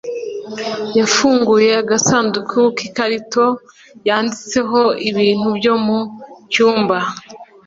yafunguye 0.99 1.69
agasanduku 1.81 2.57
k'ikarito 2.75 3.45
yanditseho 4.07 4.81
"ibintu 5.09 5.47
byo 5.57 5.73
mu 5.85 5.99
cyumba." 6.51 6.97